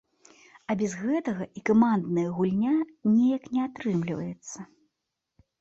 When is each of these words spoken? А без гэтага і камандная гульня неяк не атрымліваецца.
А 0.73 0.75
без 0.79 0.95
гэтага 1.01 1.47
і 1.61 1.63
камандная 1.71 2.25
гульня 2.37 2.73
неяк 3.13 3.47
не 3.59 3.67
атрымліваецца. 3.69 4.57